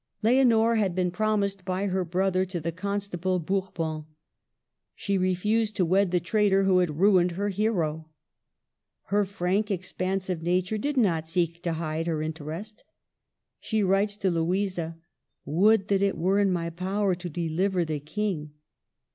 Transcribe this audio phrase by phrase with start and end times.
[0.23, 4.05] Leonor had been promised by her brother to the Constable Bourbon.
[4.95, 8.09] She refused to wed the traitor who had ruined her hero.
[9.13, 12.83] Her frank, expansive nature did not seek to hide her inter est.
[13.59, 14.97] She writes to Louisa,''
[15.45, 18.53] Would that it were in my power to deliver the King